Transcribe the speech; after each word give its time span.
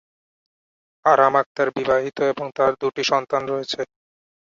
আরাম 1.05 1.33
আক্তার 1.41 1.67
বিবাহিত 1.77 2.17
এবং 2.31 2.45
তাঁর 2.57 2.71
দুটি 2.81 3.03
সন্তান 3.11 3.41
রয়েছে। 3.47 3.81